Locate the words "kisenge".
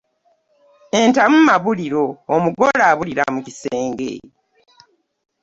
3.45-4.11